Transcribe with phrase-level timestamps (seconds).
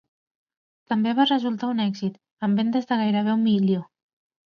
[0.93, 2.17] També va resultar un èxit,
[2.49, 3.89] amb vendes de gairebé un milió.